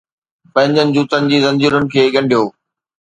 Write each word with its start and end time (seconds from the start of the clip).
پنھنجن 0.53 0.87
جوتن 0.95 1.21
جي 1.31 1.37
زنجيرن 1.45 1.83
کي 1.93 2.01
ڳنڍيو 2.13 2.43